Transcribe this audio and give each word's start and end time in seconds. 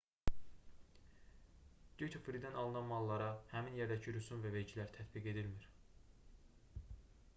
dyuti 1.99 2.21
fridən 2.27 2.57
alınan 2.61 2.89
mallara 2.93 3.27
həmin 3.53 3.77
yerdəki 3.81 4.15
rüsum 4.17 4.43
və 4.47 4.53
vergilər 4.57 4.91
tətbiq 4.97 5.29
edilmir 5.35 5.71